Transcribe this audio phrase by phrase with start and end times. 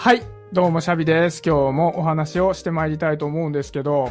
[0.00, 1.42] はい、どうもシャビです。
[1.44, 4.08] 今日もお話をしてまいりたいと思うんですけど、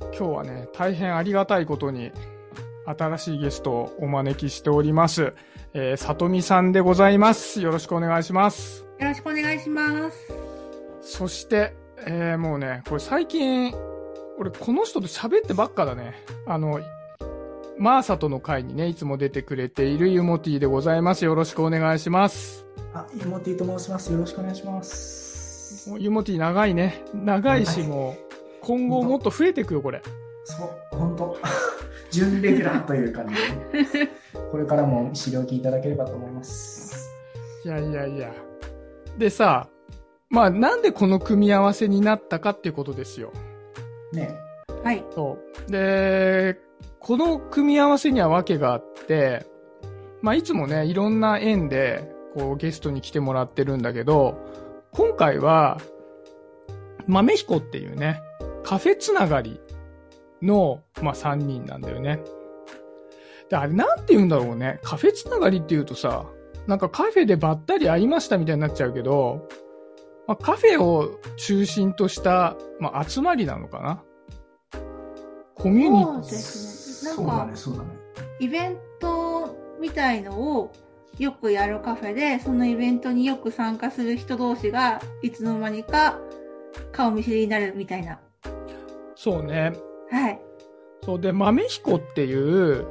[0.00, 2.10] 今日はね、大変ありがたいことに、
[2.84, 5.32] 新しいゲストをお招きしております。
[5.74, 7.62] えー、さとみさんでございます。
[7.62, 8.84] よろしくお願いします。
[8.98, 10.34] よろしくお願いします。
[11.02, 13.72] そして、えー、もうね、これ最近、
[14.40, 16.16] 俺この人と喋ってばっかだね。
[16.48, 16.80] あの、
[17.78, 21.24] マーサとの会にね、いつも出てくれているユモティでございます。
[21.24, 22.65] よろしくお願いします。
[22.96, 24.12] あ、ユモティと申します。
[24.12, 25.90] よろしくお願いします。
[25.90, 27.04] もうユモティ長いね。
[27.12, 28.26] 長いし、もう、
[28.62, 30.02] 今後もっと増えていくよ、これ。
[30.44, 31.36] そう、本当
[32.10, 34.08] 準レギュラーという感じで、
[34.50, 37.10] これからも資料聞いただければと思います。
[37.64, 38.32] いやいやいや。
[39.18, 39.68] でさ、
[40.30, 43.32] まあなんでこの組み合わせになったかっていうことですよ。
[44.12, 44.30] ね
[44.84, 45.04] はい。
[45.14, 45.36] そ
[45.68, 45.70] う。
[45.70, 46.58] で、
[47.00, 49.44] この組み合わせには訳があって、
[50.22, 54.36] まあいつもね、いろんな縁で、こうゲストに来てもらってるんだけど、
[54.92, 55.80] 今回は、
[57.06, 58.20] 豆彦っていうね、
[58.62, 59.58] カフェつながり
[60.42, 62.20] の、まあ3人なんだよね。
[63.48, 64.80] で、あれなんて言うんだろうね。
[64.82, 66.26] カフェつながりって言うとさ、
[66.66, 69.48] なんかカフェでばったり会いましたみたいになっちゃうけど、
[70.26, 74.02] まあ、カフェを中心とした、まあ、集まりなのかな
[75.54, 77.16] コミュニそうですね。
[77.16, 77.88] なんかそうだね、、そうだね。
[78.40, 80.72] イベントみたいのを
[81.18, 86.18] よくやるカフェで、そのイベントによく参加する人同士が、いつの間にか
[86.92, 88.18] 顔見知りになるみたいな。
[89.14, 89.72] そうね。
[90.10, 90.40] はい。
[91.02, 92.86] そうで、豆彦っていう、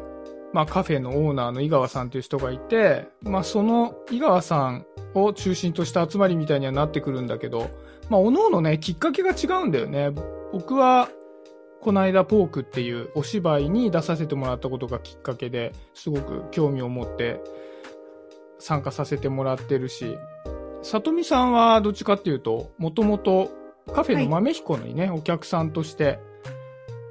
[0.53, 7.69] まあカフェのオーナーの井川さんという人がいて、まあその井川さんを中心とした集まりみたいにはなってくるんだけど、
[8.09, 10.11] まあおのおのね、きっかけが違うんだよね。
[10.51, 11.09] 僕は、
[11.81, 17.39] この間ポークっていうお芝居に出させてもらったことがきっかけですごく興味を持って
[18.59, 20.17] 参加させてもらってるし、
[20.81, 23.51] さとみさんはどっちかっていうと、もともと
[23.93, 26.19] カフェの豆彦にね、お客さんとして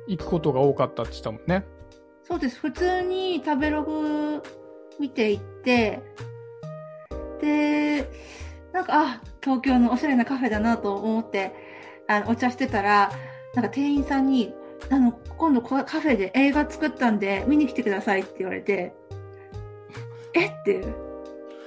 [0.06, 1.66] 行くことが多かったって言ってたもんね。
[2.22, 2.58] そうです。
[2.58, 4.42] 普通に食べログ
[4.98, 6.00] 見ていって、
[7.40, 8.08] で、
[8.72, 11.52] なんか、あ、東京のおしゃれなカフェだなと思って、
[12.08, 13.12] あの、お茶してたら、
[13.54, 14.54] なんか店員さんに、
[14.90, 18.94] あの、今度こカフェで映画作ったんで見に来てくださいって言われて、
[20.32, 20.46] え？
[20.46, 20.84] って、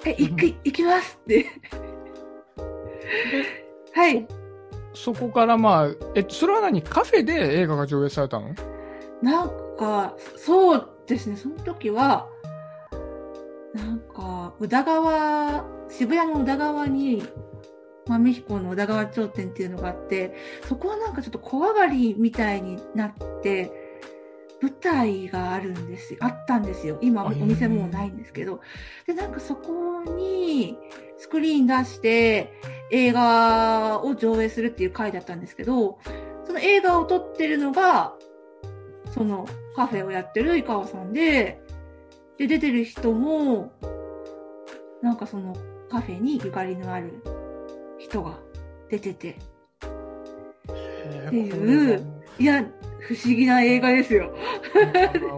[0.06, 1.46] え、行く、行きますって。
[3.94, 4.28] はい。
[4.94, 6.81] そこからまあ、え、それは何？
[6.81, 8.56] カフェで映画が上映されたの？
[9.22, 12.28] なんか、そうですね、その時は、
[13.74, 17.24] なんか、宇田川、渋谷の宇田川に、
[18.08, 20.34] 豆彦の宇田川町店っていうのがあって、
[20.68, 23.87] そこはなんかちょっと小上がりみたいになって、
[24.62, 26.19] 舞台があるんですよ。
[26.22, 26.97] あったんですよ。
[27.01, 28.59] 今お店もうないんですけど。
[29.06, 30.78] で、なんかそこに
[31.18, 32.53] スクリーン出して
[32.91, 36.00] 映画を上映するっていう回だったんですけど、
[36.46, 38.16] その映画を撮ってるのが、
[39.12, 41.62] そのカフェをやってる井川さんで、
[42.38, 43.72] で、出てる人も、
[45.01, 45.56] なんかその
[45.90, 47.23] カフェにゆかりのある
[48.00, 48.40] 人が
[48.90, 49.38] 出てて、
[51.28, 52.64] っていういや、
[53.00, 54.34] 不思議な映画ですよ。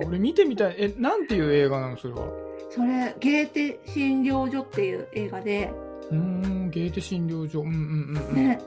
[0.06, 0.76] 俺見てみたい。
[0.78, 2.28] え、なんていう映画なのそれは。
[2.70, 5.72] それ、ゲーテ診療所っていう映画で、
[6.12, 7.62] うーん、ゲーテ診療所。
[7.62, 7.76] うんうんう
[8.14, 8.36] んうん。
[8.36, 8.60] ね。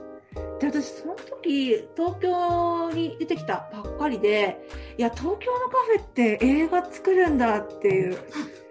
[0.59, 4.57] で、私、その時、東京に出てきたばっかりで、
[4.97, 8.17] いや、東京のカフェって映画作るんだっていう、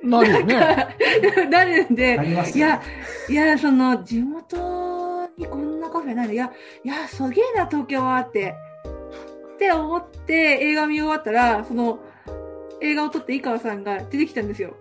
[0.02, 0.56] なるよね。
[1.50, 2.14] なるんで
[2.54, 2.82] いよや、
[3.28, 6.50] いや、その、地元にこんなカフェないのいや、
[6.84, 8.54] いや、すげえな、東京はって、
[9.62, 12.00] って思って映画見終わったら、その、
[12.80, 14.74] 映画を撮って井川さんが出てきたんですよ。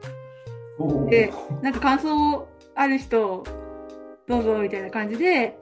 [1.09, 1.31] で
[1.61, 3.43] なんか感想ある人、
[4.27, 5.59] どうぞ、みたいな感じで、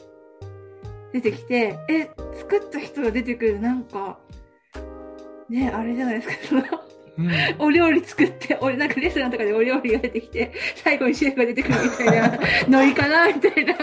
[1.12, 4.20] 出てきて、え、作った人が出てくる、なんか、
[5.50, 6.64] ね、あれじゃないですか、その、
[7.18, 7.32] うん。
[7.60, 12.40] お料理作って、俺なんかレストランとかでお料理が出てきて、最後にシェフが出てくるみたいな
[12.70, 13.76] ノリかな、みたいな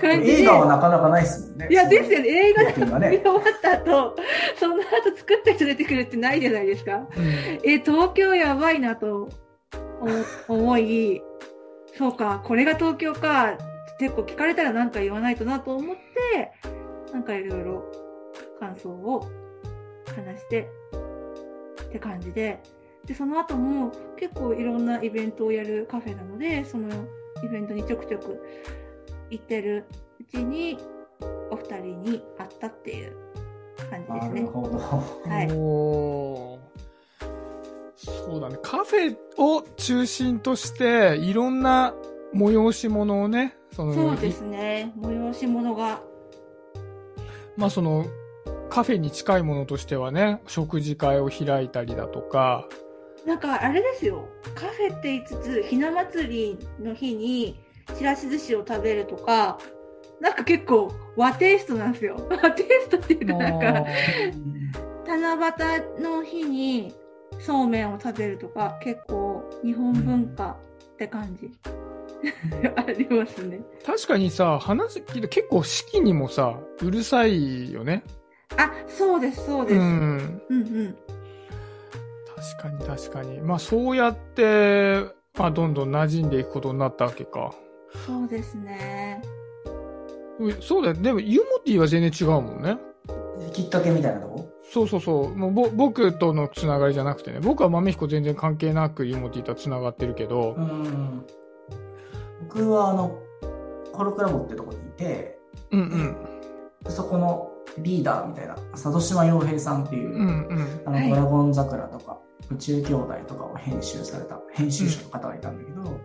[0.00, 0.42] 感じで。
[0.42, 1.68] 映画はなかなかないですもんね。
[1.70, 3.20] いや、ですよね、映画見ね。
[3.22, 4.16] 終わった後、
[4.56, 7.06] その後作った人出てくるってないじゃないですか。
[7.16, 7.24] うん
[7.64, 9.28] え、東京やばいなと
[10.00, 11.22] 思思い、
[11.96, 13.58] そうか、これが東京か、
[13.98, 16.52] 結構聞かれたら何か言わないとなと思って、
[17.12, 17.84] なんかいろいろ
[18.58, 19.28] 感想を
[20.06, 20.68] 話して
[21.86, 22.62] って感じで、
[23.04, 26.88] で、その後も結構いろんなイベントをやるカフェなので、その
[27.42, 28.40] イベントにちょくちょく
[29.30, 29.84] 行ってる
[30.20, 30.78] うちに、
[31.50, 33.16] お二人に会ったっていう
[33.90, 34.40] 感じですね。
[34.42, 34.78] なるほど。
[34.78, 35.48] はい。
[37.96, 38.58] そうだね。
[38.62, 41.94] カフェを中心として、いろんな
[42.34, 44.92] 催し物をね、そのそうですね。
[44.98, 46.00] 催し物が。
[47.56, 48.06] まあその、
[48.70, 52.68] カフェに近いものとしてはね、食事会を開いたりだとか、
[53.26, 54.28] なんかあれですよ。
[54.54, 59.58] カフェって言いつつ、ひな祭りの日にちらし寿司を食べるとか、
[60.20, 62.16] なんか結構和テイストなんですよ。
[62.30, 63.86] 和テイストっていうかなんか、
[65.06, 66.94] 七夕の日に
[67.38, 70.58] そうめんを食べるとか、結構日本文化
[70.92, 71.50] って感じ。
[72.76, 73.60] ありますね。
[73.84, 78.02] 確かにさ、話聞いて結構式にもさ、うるさいよね。
[78.58, 79.76] あ、そうです、そうです。
[79.76, 80.42] ううん、ん。
[80.50, 80.98] うん、
[82.58, 83.40] 確かに確かに。
[83.40, 84.98] まあそうやって、
[85.38, 87.54] まあどんどん馴染んでいくことになったわけか。
[88.06, 89.22] そうですね。
[90.38, 90.94] うそうだよ。
[90.94, 92.78] でもユモティは全然違うもんね。
[93.52, 94.48] きっかけみたいなとこ？
[94.72, 95.34] そうそうそう。
[95.34, 97.40] もうぼ僕とのつながりじゃなくてね。
[97.40, 100.54] 僕は豆彦全然関係なくユモティとはつながってるけど。
[100.56, 101.26] うん。
[102.48, 103.18] 僕はあの、
[103.92, 105.38] コルクラボってとこにいて、
[105.72, 106.90] うんうん。
[106.90, 110.82] そこのリーダーみたいな、佐渡島洋平さんっていう、うんうん。
[110.86, 112.18] あの、はいドラゴン桜とか、
[112.50, 115.98] 宇宙兄弟とかを編集された編集者の方がいたんだけど、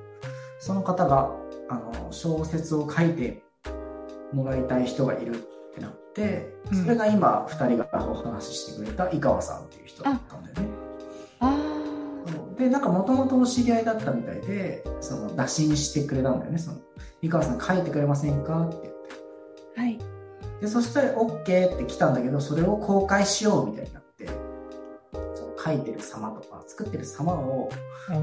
[0.59, 1.31] その方が、
[1.69, 3.43] あの、小説を書いて
[4.33, 5.37] もらいたい人がいるっ
[5.73, 10.85] てなって、うんそれが今、二人がお話ししてくれた井川さんっていう人だったんだよね。
[12.57, 16.57] で、なんかもともとお知り合いだったみたいで、その、打診してくれたんだよね。
[16.57, 16.77] その、
[17.21, 19.09] 井川さん書いてくれませんかって言って。
[19.77, 19.99] あ、はい。
[20.61, 24.27] で、そしたら OK って来たんだけど、それを公開しようみたいになって、
[25.35, 27.69] その書いてる様とか、作ってる様を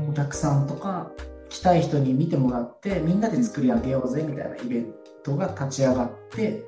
[0.08, 1.10] お客さんとか、
[1.52, 6.64] 来たい人に見てもらって、みんなで作り上げようぜみたいなイベントが立ち上がって、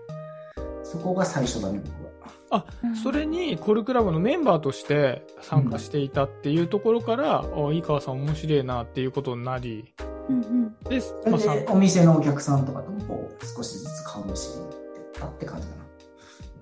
[0.82, 2.66] そこが最初だね、僕は。
[3.02, 9.94] それにコルクラブのメンバーとして参加していたっていうところから、あ井川さん面白いなっていうことになり、
[10.28, 10.76] うんうん。
[10.90, 14.80] で、そまあ、お店のお客さんとかともこう、少しずつ顔見知りになってっ
[15.14, 15.74] たって感じか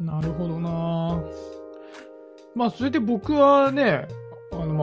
[0.00, 0.14] な。
[0.14, 1.22] なるほどな
[2.54, 4.06] まあ、それで僕はね、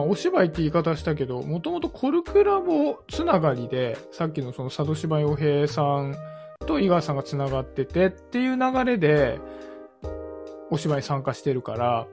[0.00, 6.16] まあ、お芝居って言い方したけど、もともとコルクラボつながりで、さっきのその佐渡島洋平さん
[6.66, 9.38] と井川さんがつながっててっていう流れで、
[10.70, 12.06] お芝居に参加してるから、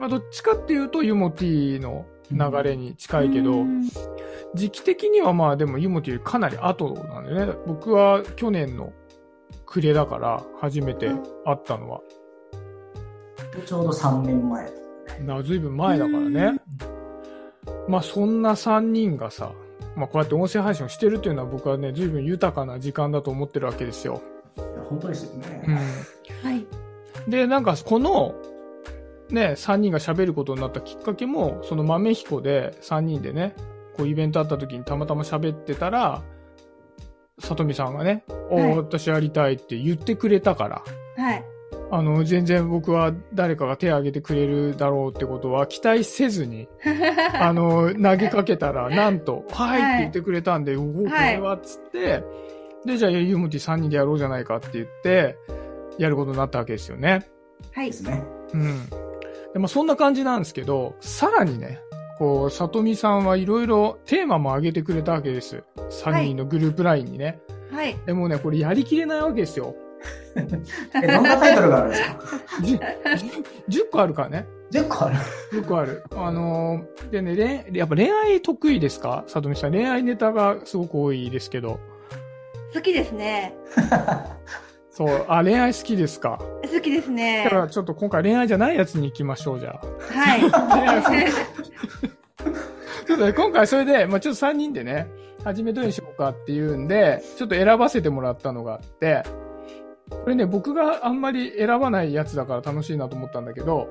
[0.00, 3.88] まあ、どっちかっていうとユモティの流れに近いけど、うん
[4.54, 7.52] 時期的にはまあでもユモティよりかなり後なんだよね。
[7.66, 8.92] 僕は去年の
[9.66, 11.16] 暮れだから初めて会
[11.54, 12.00] ったのは。
[13.66, 14.72] ちょうど3年前。
[15.20, 16.60] なずいぶん前だからね。
[17.88, 19.52] まあそんな3人がさ、
[19.94, 24.20] まあこうやって音声配信をしてるっていうのは僕はね、ずいぶん豊かな時間だと思ってるわけですよ。
[24.56, 25.64] いや本当ですよね。
[25.66, 25.74] うん。
[25.74, 26.66] はい。
[27.28, 28.34] で、なんかこの、
[29.30, 33.54] ね、3人が喋ることになったきっかけも、その豆彦で3人でね、
[33.96, 36.22] こうイベントあった時にたまたま喋ってたら、
[37.38, 40.82] さとみさんがね、おはい私やりたいって言ってくれたから、
[41.16, 41.44] はい。
[41.90, 46.68] あの、全然僕は誰かが手を挙げてくれるだろうってことは期待せずに、
[47.38, 52.24] あの、投げかけたら、なんと、はいって言ってくれたんで、おお、これはっつって、
[52.84, 55.36] で、じゃあ、ユーモティ3人でやろうじゃないかって言って、
[55.98, 57.26] やることになったわけですよね。
[57.72, 57.92] はいで。
[57.92, 58.24] すね。
[58.52, 58.90] うん。
[59.52, 61.80] で、まあ、そんな感じなんですけど、さらにね、
[62.18, 65.62] こう、さとみさんはいろいろテーマも上げてくれたわけです。
[65.76, 67.40] 3人のグループラインにね。
[67.70, 67.96] はい。
[68.06, 69.74] でもね、これやりきれないわけですよ。
[71.02, 72.18] え、どんなタイトルがあるんですか？
[72.62, 72.78] じゅ
[73.82, 74.46] 10個あるからね。
[74.72, 75.16] ?10 個ある。
[75.52, 76.04] 10個ある。
[76.14, 79.24] あのーでね、恋やっぱ恋愛得意ですか？
[79.26, 79.72] さとみさん。
[79.72, 81.80] 恋愛ネタがすごく多いですけど。
[82.74, 83.54] 好きですね。
[84.90, 86.38] そう、あ、恋愛好きですか？
[86.62, 87.56] 好きですねだか。
[87.56, 89.86] らちょっと今回恋愛じゃないやつに行きましょう、じゃあ。
[90.18, 90.40] はい。
[93.06, 95.06] ちょっとね、今回それで、まあちょっと3人でね、
[95.44, 99.22] 始めどうにしようかっていうんで、ちょっと選ばせてもらったのがあって、
[100.10, 103.88] これね、僕があんまり選ばないやつだから楽しいなと思ったんだけど、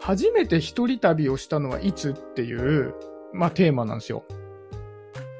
[0.00, 2.94] 初めて一人旅をしたのはいつっていう、
[3.32, 4.24] まあテーマなんですよ。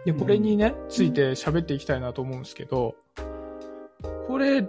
[0.04, 2.96] で、これにね、ついて喋っていきたいなと思うんですけど、
[4.28, 4.64] これ、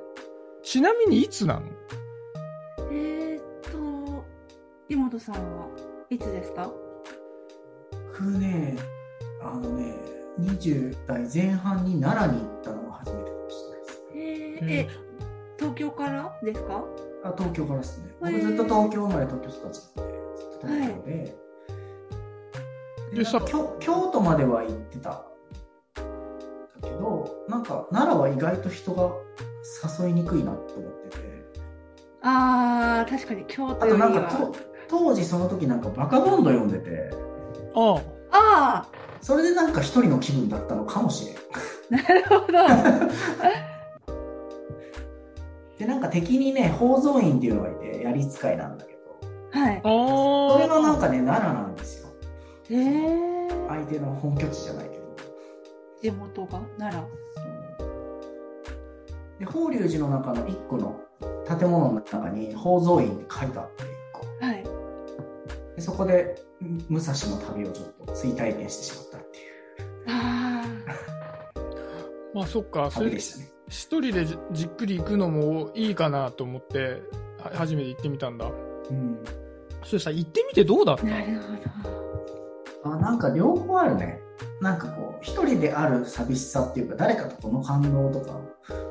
[0.64, 1.68] ちなみにいつなの？
[2.92, 4.24] えーっと、
[4.90, 5.68] 井本さんは
[6.10, 6.72] いつですか？
[7.92, 8.76] 僕ね、
[9.42, 9.96] あのね、
[10.40, 14.04] 20代前半に奈良に行ったのが初めてかもしれないです。
[14.14, 14.90] えーえ、
[15.63, 16.84] 東京からですか？
[17.24, 18.12] あ東京からですね。
[18.20, 21.36] 僕へーずっと東京生まれ、東京育ちなんで、ずっと東京で。
[23.15, 25.10] でさなんか京京都までは行ってた。
[25.10, 25.24] だ
[26.82, 29.10] けど、なんか奈良は意外と人が
[30.01, 31.24] 誘いにくいなと思ってて。
[32.24, 34.27] あー、確かに京あ都よりとなんかは。
[34.51, 34.55] と
[34.89, 37.10] 当時その時なんかバカボンド読んでて、
[37.75, 38.01] あ
[38.32, 38.86] あ
[39.22, 41.36] それでなんか一人の気分だったのかもしれん。
[41.36, 41.39] ー、
[41.89, 42.53] なるほど。
[45.77, 49.00] で、なんか敵にね、宝蔵院っていうのがいて、槍使いなんだけど、
[49.51, 49.82] はい。
[49.84, 50.53] あー。
[50.53, 52.10] それがなんかね、奈良なんですよ。
[52.70, 53.50] へえ。
[53.68, 55.03] 相手の本拠地じゃないけど。
[56.01, 56.62] 地元が？
[56.77, 57.08] 奈良。
[59.39, 61.00] で、法隆寺の中の一個の
[61.48, 64.46] 建物の中に宝蔵院って書いてあって、一個。
[64.46, 64.63] はい。
[65.75, 66.36] でそこで、
[66.88, 69.53] 武蔵の旅をちょっと追体験してしまったっていう
[70.08, 70.63] あ
[72.34, 73.53] まあそっか、それ旅でしたね。
[73.74, 77.01] 一人でじじっくり行くのもいいかなと思って、
[77.39, 78.46] は初めて行ってみたんだ。
[78.46, 79.18] うん。
[79.84, 80.94] それさ、行ってみてどうだ？
[80.94, 81.08] ったあ。
[81.10, 81.39] なる
[82.84, 84.20] ほあなんか両方あるね。
[84.62, 88.39] なんかこう、一人である寂しさっていうか、誰かとこの感動とか、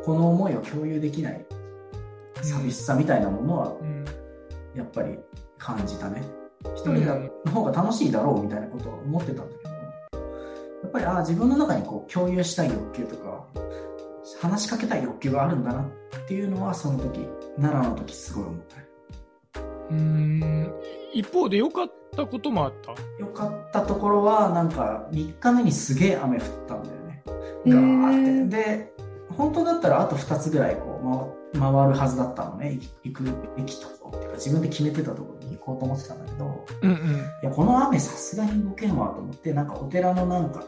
[0.05, 1.47] この思いを共有できない
[2.43, 4.05] 寂しさみたいなものは、うん。
[4.75, 5.17] やっぱり
[5.59, 6.23] 感じたね。
[6.75, 9.71] 一人だの方が楽しいだろうみたいなことは思ってたんだけど、
[10.83, 13.47] やっぱり、ああ、自分の中にこう、共有したい欲求とか、
[14.43, 17.29] 話しかけたい欲求があるんだなっていうのは、その時、
[17.61, 18.87] 奈良の時すごい思ったね。
[19.91, 20.73] うーん。
[21.15, 22.91] 一方で良かったこともあった？
[23.21, 27.23] よかったところは、なんか、3日目にすげえ雨降ったんだよね。
[27.67, 28.57] ガーって。
[28.57, 28.93] で、
[29.37, 31.01] 本当だったらあと2つぐらいこ
[31.55, 32.79] う回回るはずだったのね。
[33.05, 33.25] 行く
[33.57, 36.97] 駅とこっていうか、自分で決めてたところに行こうと思ってたんだけど、うんうん。
[36.97, 37.01] い
[37.43, 40.65] や、この雨さすがに動けんわと思って、なんかお寺のなんか、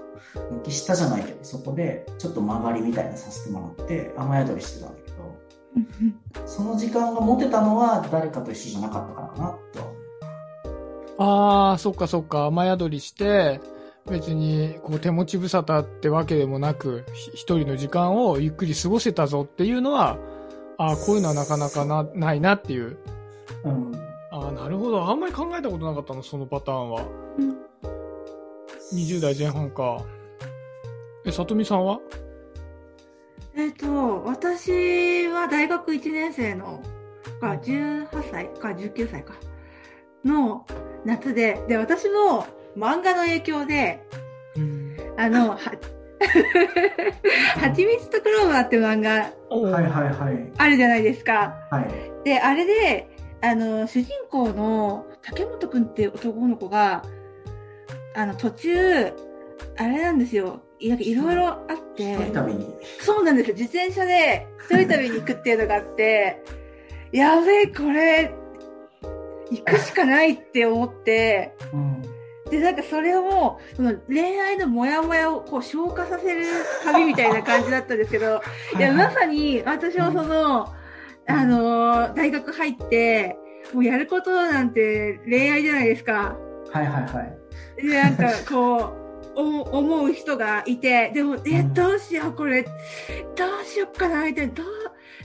[0.62, 6.46] 軒下じゃないけど、そこでちょっと曲がりみたいなさせてもらって、雨宿りしてたんだけど、ど。
[6.46, 9.94] その時間が持てたのは誰かと一緒じゃなかったからな、と。
[11.18, 12.46] ああ、そっかそっか。
[12.46, 13.60] 雨宿りして、
[14.10, 20.18] 別にこう手持ち無沙汰ってわけでもなく、ひ一人の時間をゆっくり過ごせたぞっていうのは、
[20.76, 22.98] ああ、こういうのはなかなかなないなっていう。
[23.64, 24.03] うん。
[24.34, 25.08] ああ、なるほど。
[25.08, 27.06] あんまり考えたことなかったの、そのパターンは。
[27.38, 27.56] うん
[28.92, 30.04] 20代前半か。
[31.24, 32.00] え、さとみさんは？
[33.56, 36.82] えっ、と、私は大学1年生の、
[37.40, 39.34] か、18歳か19歳か、
[40.24, 40.66] の
[41.04, 44.06] 夏で、で、私も漫画の影響で、
[44.56, 44.96] うん。
[45.16, 45.70] あの、は、は
[47.70, 50.52] ちみつとクローバーって漫画はいはいはい。
[50.58, 51.54] あるじゃないですか。
[51.70, 51.88] はい。
[52.24, 57.04] で、あれで、あの、主人公の竹本くんっていう男の子が、
[58.14, 59.12] あの、途中、
[59.76, 60.60] あれなんですよ。
[60.78, 62.16] いろいろあって。
[63.00, 63.56] そうなんですよ。
[63.56, 66.42] 自転車で一人旅に行くっていうのがあって、
[67.12, 68.32] やべえ、これ、
[69.50, 72.02] 行くしかないって思って、うん。
[72.50, 76.44] で、なんかそれを、その恋愛のモヤモヤをこう消化させる
[76.84, 78.42] 旅みたいな感じだったんですけど、
[78.78, 80.68] いや、まさに私はその、
[81.26, 83.36] あのー大学入って、
[83.72, 86.36] もうやることなんて恋愛じゃないですか。
[86.72, 87.22] はいはいは
[87.78, 87.82] い。
[87.82, 89.04] で、なんかこう、
[89.36, 91.74] お思う人がいて、でも、え、うん。
[91.74, 92.68] どうしよう、これ、ど
[93.62, 94.66] うしようかな、みたいな、どう、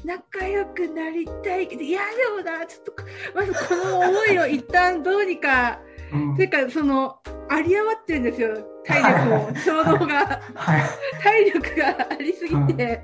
[0.04, 1.68] 仲良くなりたい？
[1.68, 2.02] けど、いや、
[2.36, 2.94] でもな、ちょっと、
[3.36, 5.80] まずこの思いを一旦どうにか、
[6.12, 6.36] うん。
[6.36, 7.18] てか、その、
[7.52, 10.42] 有り余ってるんですよ、体力を、衝動が。
[10.56, 10.82] はい。
[11.22, 13.04] 体力がありすぎて。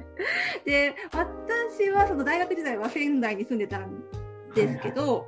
[0.66, 4.04] で、私はその大学時代は仙台に住んでたん
[4.54, 5.26] ですけど、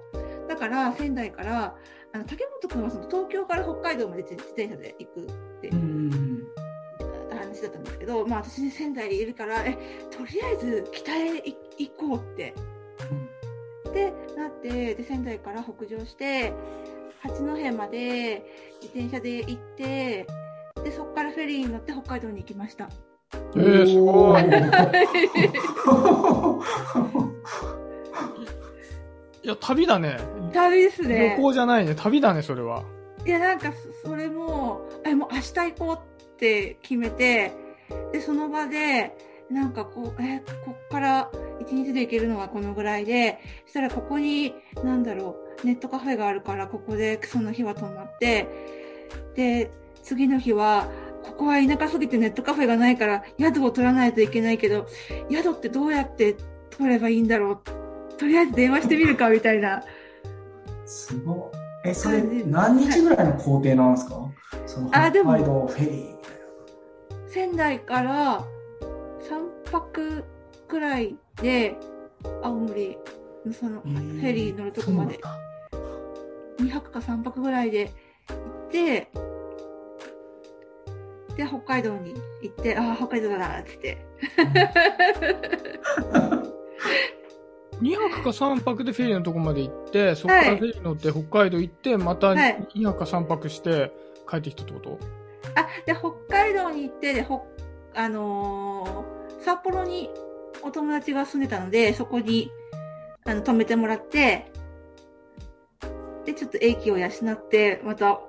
[0.47, 1.75] だから仙台から、
[2.13, 6.43] あの竹本君はその東京から北海道まで自転車で行くってうん。
[7.29, 9.77] 話だったんですけど、まあ私仙台にいるから、え、
[10.11, 12.53] とりあえず北へ行行こうって。
[13.97, 16.53] で、なって、で、仙台から北上して、
[17.23, 18.45] 八戸まで
[18.81, 20.27] 自転車で行って、
[20.83, 22.87] で、そこからフェリーに乗って北海道に行きました。
[23.55, 24.43] えーすごい
[25.87, 26.61] お
[29.43, 30.17] いや、旅だね。
[30.53, 31.35] 旅ですね。
[31.37, 31.95] 旅行じゃないね。
[31.95, 32.83] 旅だね、それは。
[33.25, 33.71] いや、なんか、
[34.03, 35.99] そそれも、え、もう明日行こうっ
[36.37, 37.53] て決めて、
[38.11, 39.15] で、その場で、
[39.49, 48.47] なんかこう、え、こっから一日で行けるのはこのぐらいで、そしたらここに、なんだろう、ネットカフェがあるから、ここでその日は泊まって、
[49.35, 49.71] で、
[50.03, 50.87] 次の日は、
[51.23, 54.85] ここは田舎すぎてネットカフェがないから、宿を取らないといけないけど、
[55.31, 56.35] 宿ってどうやって
[56.71, 57.59] 取ればいいんだろう。
[58.17, 59.83] とりあえず電話してみるか、みたいな。
[60.85, 61.51] すご
[61.85, 61.89] い。
[61.89, 64.29] え、それ何日ぐらいの工程なんですか？
[64.65, 66.17] その北海道フェリー。
[67.29, 68.45] 仙台から3
[69.71, 70.23] 泊
[70.67, 71.75] くらいで
[72.43, 72.97] 青森
[73.45, 75.19] のそのフェリー乗るとこまで。
[76.59, 77.91] 2泊か3泊ぐらいで
[78.27, 79.07] 行って
[81.35, 84.05] で北海道に行ってああ北海道だなっつって。
[87.79, 92.67] 2泊か3泊でフェリーのとこまで行って、そこからフェリー乗って北海道行って、またはい。
[92.73, 93.91] 2泊か3泊して
[94.27, 94.99] 帰ってきたってこと？
[95.55, 97.45] あで北海道に行ってでほ
[97.93, 99.16] あのー
[99.47, 100.09] 札幌に
[100.61, 102.51] お友達が住んでたので、そこに、
[103.23, 104.51] あの、泊めてもらって、
[106.25, 108.19] で、ちょっと英気を養って、また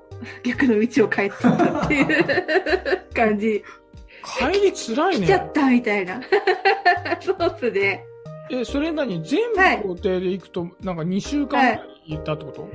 [0.45, 2.25] 逆の道を帰ってったっていう
[3.13, 3.65] 感じ。
[4.25, 5.27] 帰り辛いね。
[5.27, 6.21] 来ちゃったみたいな。
[7.19, 8.05] そうっすね。
[8.53, 12.69] え、それ何全部はい工程で行くと、なんか2週間行ったってこと、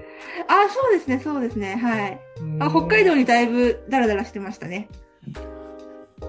[0.50, 1.78] あ、そうですね、そうですね。
[1.78, 2.20] はい。
[2.60, 4.90] あ、北海道にだいぶダラダラしてましたね。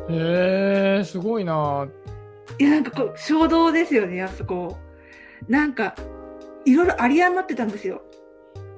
[0.08, 1.88] へえー、すごいな
[2.58, 4.76] いや、なんかこう、衝動ですよね、あそこ。
[5.48, 5.94] なんか、
[6.64, 8.02] いろいろ有り余ってたんですよ。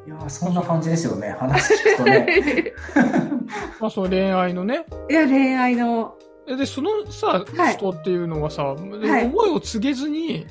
[0.07, 1.35] いやーそんな感じですよね。
[1.39, 2.73] 話聞くとね。
[3.81, 4.85] まあ、その恋愛のね。
[5.11, 6.17] いや、恋愛の。
[6.49, 10.47] えで、そのさ、はい人っていうのはさ、はい思いを告げずに、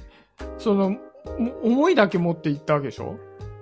[0.58, 1.00] その、も
[1.64, 3.18] 思いだけ持って行ったわけでしょ？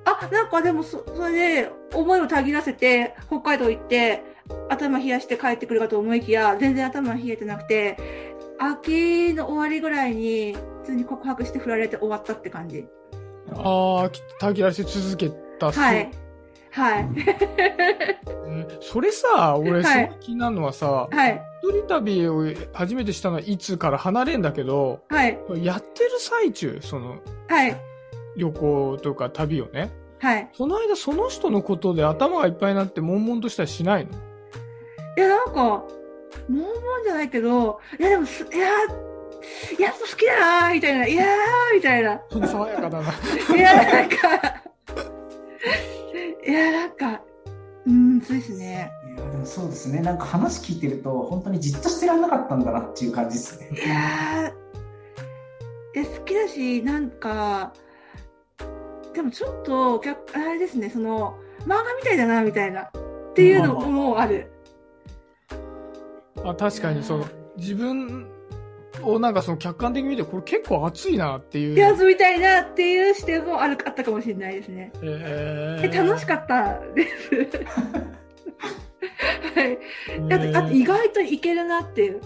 [0.05, 4.23] あ、なんかでもそ、それで、思いをたぎらせて、北海道行って、
[4.69, 7.97] 頭冷やして帰ってくるかと思いきや、全然頭冷えてなくて、
[8.71, 12.85] 秋の終わりぐらいに、普通に告白して振られて終わったって感じ。
[13.55, 15.29] ああ、きたぎらせ続け
[15.59, 15.71] た。
[15.71, 16.11] はい。
[16.71, 17.09] はい。
[17.57, 21.41] えそれさ、俺、はいすごい気になるのはさ、はい。
[21.63, 25.37] 一人旅を初めてしたのはいつから離れんだけど、はい。
[25.61, 27.75] やってる最中、その、はい。
[28.35, 30.49] 旅行とか旅をね、はい。
[30.53, 34.11] その間その人のことで頭がいっぱいになって悶々としたりしないの？
[35.17, 35.83] いや、なんか、
[36.49, 38.67] もんもんじゃないけど、いや、でもす、いや、
[39.79, 42.21] やっぱ好きだなーみたいな、いやーみたいな。
[42.47, 43.13] 爽やかだな。
[43.55, 44.17] いや、なんか、
[46.45, 47.21] いや、なんか、
[47.85, 48.91] うん、そうですね。
[49.15, 49.99] いやでもそうですね。
[49.99, 53.69] なんか話聞いてると、本当にじっとしてらんなかったんだなっていう感じですね。
[53.73, 57.73] いやー、いや好きだし、なんか、
[59.13, 64.52] でもちょっと、逆あれですね、その、漫画みたいだな、みたいな、っていうのもある。
[66.43, 67.25] あ確かにその、
[67.57, 68.27] 自分
[69.01, 71.75] をなんかその客観的に見て、これ結構熱いなっていう。
[71.75, 74.91] いや、遊びたいなっていう視点もある、あったかもしれないですね。
[75.01, 77.29] ええ楽しかったです。
[79.55, 79.77] はい。
[80.31, 82.21] あと、あと意外といけるなっていう。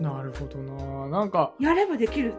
[0.00, 1.08] なるほどな。
[1.08, 2.34] なんか、やればできる。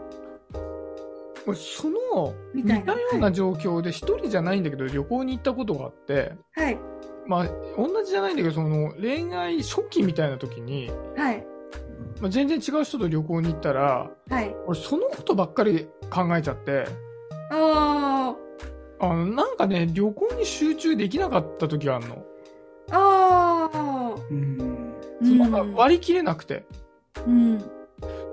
[1.45, 6.77] 俺その、似みたいなたような状況で一人じゃないんだけど、旅行に行ったことがあって、はい。
[7.25, 11.45] まあ、同じじゃないんだけど、その、恋愛初期みたいな時に、はい。
[12.21, 14.55] まあ、全然違う人と旅行に行ったら、はい。
[14.65, 16.85] 俺そのことばっかり考えちゃって、
[17.51, 18.35] あ
[18.99, 22.25] あの、なんかね、旅行に集中できなかった時があるの。
[22.91, 23.69] あ。
[23.73, 24.15] ああ。
[24.29, 24.93] うん。
[25.21, 26.65] うんなんか割り切れなくて。
[27.25, 27.59] うん。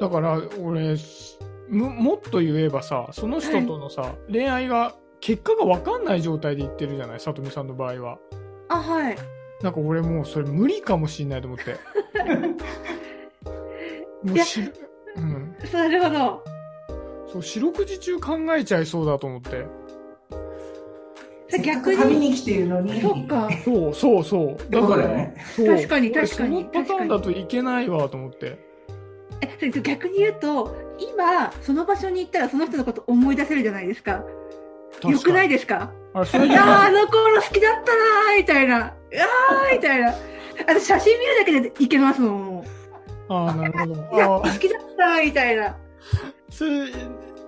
[0.00, 0.96] だから、俺、
[1.68, 8.18] むもっと言えばさ、その人とのさ、恋愛が、結果が分かんない状態で言ってるじゃない、さとみさんの場合は。
[8.70, 9.16] あ、はい。
[9.62, 11.76] なんか俺もうそれ無理かもしんないと思って。
[14.24, 14.61] もうし、
[15.16, 15.54] うん。
[15.72, 16.44] なるほど。
[17.33, 19.66] そう、四六時中考えちゃいそうだと思って。
[21.64, 22.30] 逆く旅に。
[22.30, 23.00] に来ているのに。
[23.00, 23.48] そっか。
[23.64, 24.70] そう、そう、そう。
[24.70, 25.35] だよね。
[25.56, 28.56] そう確かに俺確かにそのパターンだといけないわと思って。
[29.42, 34.22] え、それ逆に言うと、今、その場所に行ったらその人のこと思い出せるじゃないですか。
[35.02, 35.92] よくないでですか？
[36.14, 38.77] あ、それいやー、あの頃好きだったなーみたいな。
[38.79, 40.11] うわーみたいな。
[40.11, 42.64] あと写真見るだけでいけますもん、も
[43.29, 43.94] ああ、なるほど。
[43.94, 44.14] う。
[44.14, 45.77] いや、あ好きだったみたいな。
[46.51, 46.88] それ、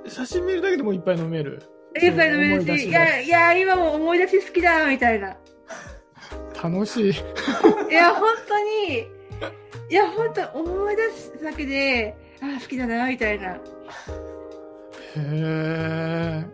[0.08, 1.62] 写真見るだけでもいっぱい飲める？
[1.94, 5.36] やっぱり飲めるし、思いや、いや、今も思い出し好きだみたいな。
[6.62, 7.10] 楽しい。
[7.10, 7.14] い
[7.92, 9.00] や、本当に、
[9.90, 13.52] いや、本当思い出すだけで、あー好きだな、みたいな。
[13.54, 13.58] へ
[15.16, 16.44] え。